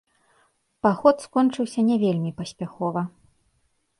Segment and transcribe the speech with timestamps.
[0.85, 3.01] Паход скончыўся не вельмі паспяхова.